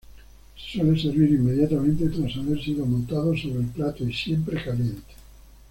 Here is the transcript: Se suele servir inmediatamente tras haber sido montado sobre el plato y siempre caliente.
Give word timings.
Se 0.57 0.79
suele 0.79 0.99
servir 0.99 1.29
inmediatamente 1.29 2.09
tras 2.09 2.35
haber 2.37 2.59
sido 2.59 2.87
montado 2.87 3.37
sobre 3.37 3.59
el 3.59 3.67
plato 3.67 4.03
y 4.03 4.11
siempre 4.11 4.55
caliente. 4.59 5.13